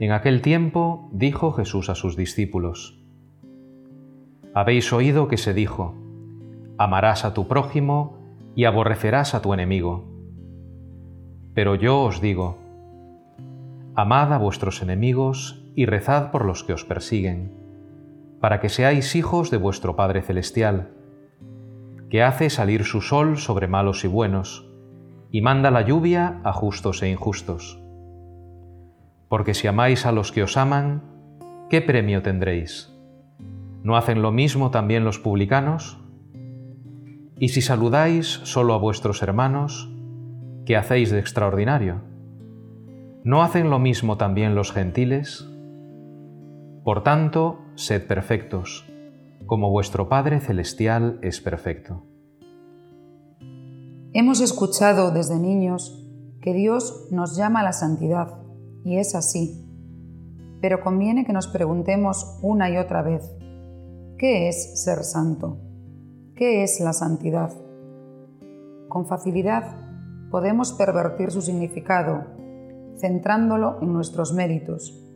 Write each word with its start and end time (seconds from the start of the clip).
En 0.00 0.12
aquel 0.12 0.40
tiempo 0.40 1.10
dijo 1.12 1.52
Jesús 1.52 1.90
a 1.90 1.94
sus 1.94 2.16
discípulos, 2.16 2.98
Habéis 4.54 4.94
oído 4.94 5.28
que 5.28 5.36
se 5.36 5.52
dijo, 5.52 5.94
amarás 6.78 7.26
a 7.26 7.34
tu 7.34 7.46
prójimo 7.46 8.16
y 8.54 8.64
aborrecerás 8.64 9.34
a 9.34 9.42
tu 9.42 9.52
enemigo. 9.52 10.06
Pero 11.52 11.74
yo 11.74 12.00
os 12.00 12.22
digo, 12.22 12.56
amad 13.94 14.32
a 14.32 14.38
vuestros 14.38 14.80
enemigos 14.80 15.62
y 15.76 15.84
rezad 15.84 16.30
por 16.30 16.46
los 16.46 16.64
que 16.64 16.72
os 16.72 16.86
persiguen, 16.86 17.52
para 18.40 18.58
que 18.58 18.70
seáis 18.70 19.14
hijos 19.14 19.50
de 19.50 19.58
vuestro 19.58 19.96
Padre 19.96 20.22
Celestial, 20.22 20.92
que 22.08 22.22
hace 22.22 22.48
salir 22.48 22.84
su 22.84 23.02
sol 23.02 23.36
sobre 23.36 23.68
malos 23.68 24.02
y 24.04 24.08
buenos, 24.08 24.66
y 25.30 25.42
manda 25.42 25.70
la 25.70 25.82
lluvia 25.82 26.40
a 26.42 26.54
justos 26.54 27.02
e 27.02 27.10
injustos. 27.10 27.82
Porque 29.30 29.54
si 29.54 29.68
amáis 29.68 30.06
a 30.06 30.12
los 30.12 30.32
que 30.32 30.42
os 30.42 30.56
aman, 30.56 31.04
¿qué 31.70 31.80
premio 31.80 32.20
tendréis? 32.20 32.92
¿No 33.84 33.96
hacen 33.96 34.22
lo 34.22 34.32
mismo 34.32 34.72
también 34.72 35.04
los 35.04 35.20
publicanos? 35.20 36.00
Y 37.38 37.50
si 37.50 37.62
saludáis 37.62 38.26
solo 38.26 38.74
a 38.74 38.78
vuestros 38.78 39.22
hermanos, 39.22 39.88
¿qué 40.66 40.76
hacéis 40.76 41.12
de 41.12 41.20
extraordinario? 41.20 42.00
¿No 43.22 43.44
hacen 43.44 43.70
lo 43.70 43.78
mismo 43.78 44.16
también 44.16 44.56
los 44.56 44.72
gentiles? 44.72 45.48
Por 46.82 47.04
tanto, 47.04 47.60
sed 47.76 48.08
perfectos, 48.08 48.84
como 49.46 49.70
vuestro 49.70 50.08
Padre 50.08 50.40
Celestial 50.40 51.20
es 51.22 51.40
perfecto. 51.40 52.02
Hemos 54.12 54.40
escuchado 54.40 55.12
desde 55.12 55.38
niños 55.38 56.04
que 56.42 56.52
Dios 56.52 57.06
nos 57.12 57.36
llama 57.36 57.60
a 57.60 57.64
la 57.64 57.72
santidad 57.72 58.49
y 58.84 58.96
es 58.96 59.14
así. 59.14 59.66
Pero 60.60 60.80
conviene 60.80 61.24
que 61.24 61.32
nos 61.32 61.48
preguntemos 61.48 62.38
una 62.42 62.70
y 62.70 62.76
otra 62.76 63.02
vez, 63.02 63.30
¿qué 64.18 64.48
es 64.48 64.82
ser 64.82 65.04
santo? 65.04 65.58
¿Qué 66.34 66.62
es 66.62 66.80
la 66.80 66.92
santidad? 66.92 67.52
Con 68.88 69.06
facilidad 69.06 69.76
podemos 70.30 70.72
pervertir 70.72 71.30
su 71.30 71.42
significado, 71.42 72.24
centrándolo 72.96 73.78
en 73.82 73.92
nuestros 73.92 74.32
méritos, 74.32 75.06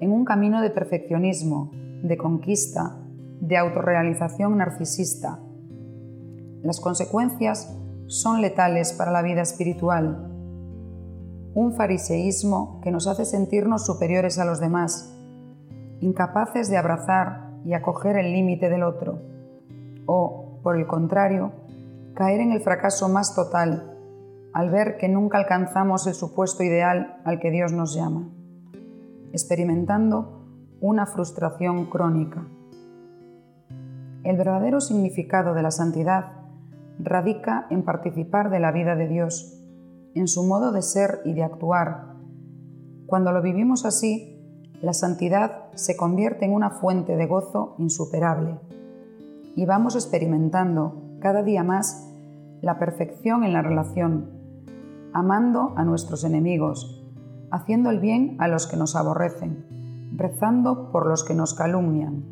en 0.00 0.12
un 0.12 0.24
camino 0.24 0.60
de 0.60 0.70
perfeccionismo, 0.70 1.70
de 2.02 2.16
conquista, 2.16 2.98
de 3.40 3.56
autorrealización 3.56 4.56
narcisista. 4.58 5.40
Las 6.62 6.80
consecuencias 6.80 7.76
son 8.06 8.40
letales 8.40 8.92
para 8.92 9.10
la 9.10 9.22
vida 9.22 9.42
espiritual 9.42 10.31
un 11.54 11.74
fariseísmo 11.74 12.80
que 12.82 12.90
nos 12.90 13.06
hace 13.06 13.24
sentirnos 13.24 13.84
superiores 13.84 14.38
a 14.38 14.44
los 14.44 14.60
demás, 14.60 15.14
incapaces 16.00 16.68
de 16.70 16.76
abrazar 16.76 17.50
y 17.64 17.74
acoger 17.74 18.16
el 18.16 18.32
límite 18.32 18.68
del 18.68 18.82
otro, 18.82 19.18
o, 20.06 20.60
por 20.62 20.76
el 20.76 20.86
contrario, 20.86 21.52
caer 22.14 22.40
en 22.40 22.52
el 22.52 22.60
fracaso 22.60 23.08
más 23.08 23.34
total 23.34 23.88
al 24.52 24.70
ver 24.70 24.98
que 24.98 25.08
nunca 25.08 25.38
alcanzamos 25.38 26.06
el 26.06 26.14
supuesto 26.14 26.62
ideal 26.62 27.20
al 27.24 27.38
que 27.38 27.50
Dios 27.50 27.72
nos 27.72 27.94
llama, 27.94 28.28
experimentando 29.32 30.44
una 30.80 31.06
frustración 31.06 31.86
crónica. 31.86 32.46
El 34.24 34.36
verdadero 34.36 34.80
significado 34.80 35.54
de 35.54 35.62
la 35.62 35.70
santidad 35.70 36.32
radica 36.98 37.66
en 37.70 37.82
participar 37.82 38.50
de 38.50 38.60
la 38.60 38.72
vida 38.72 38.94
de 38.94 39.08
Dios 39.08 39.61
en 40.14 40.28
su 40.28 40.44
modo 40.44 40.72
de 40.72 40.82
ser 40.82 41.20
y 41.24 41.32
de 41.32 41.42
actuar. 41.42 42.14
Cuando 43.06 43.32
lo 43.32 43.42
vivimos 43.42 43.84
así, 43.84 44.38
la 44.80 44.92
santidad 44.92 45.70
se 45.74 45.96
convierte 45.96 46.44
en 46.44 46.52
una 46.52 46.70
fuente 46.70 47.16
de 47.16 47.26
gozo 47.26 47.76
insuperable 47.78 48.58
y 49.54 49.66
vamos 49.66 49.94
experimentando 49.94 51.02
cada 51.20 51.42
día 51.42 51.62
más 51.62 52.08
la 52.62 52.78
perfección 52.78 53.44
en 53.44 53.52
la 53.52 53.62
relación, 53.62 54.30
amando 55.12 55.72
a 55.76 55.84
nuestros 55.84 56.24
enemigos, 56.24 57.04
haciendo 57.50 57.90
el 57.90 58.00
bien 58.00 58.36
a 58.38 58.48
los 58.48 58.66
que 58.66 58.76
nos 58.76 58.96
aborrecen, 58.96 60.12
rezando 60.16 60.90
por 60.90 61.06
los 61.06 61.24
que 61.24 61.34
nos 61.34 61.54
calumnian. 61.54 62.24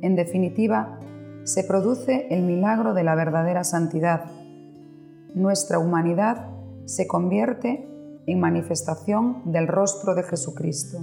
En 0.00 0.16
definitiva, 0.16 0.98
se 1.44 1.64
produce 1.64 2.28
el 2.30 2.42
milagro 2.42 2.94
de 2.94 3.04
la 3.04 3.14
verdadera 3.14 3.64
santidad. 3.64 4.24
Nuestra 5.34 5.78
humanidad 5.78 6.48
se 6.86 7.06
convierte 7.06 7.88
en 8.26 8.40
manifestación 8.40 9.52
del 9.52 9.68
rostro 9.68 10.14
de 10.14 10.22
Jesucristo. 10.22 10.98